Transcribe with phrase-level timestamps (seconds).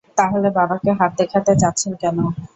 [0.17, 2.17] তাহলে বাবাকে হাত দেখাতে চাচ্ছেন কেন?